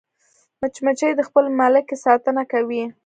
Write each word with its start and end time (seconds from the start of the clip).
مچمچۍ 0.61 1.11
د 1.15 1.21
خپل 1.27 1.45
ملکې 1.59 1.95
ساتنه 2.05 2.43
کوي 2.51 2.83